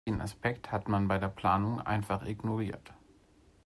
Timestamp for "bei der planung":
1.07-1.79